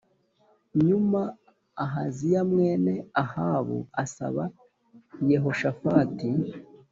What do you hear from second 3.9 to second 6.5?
asaba Yehoshafati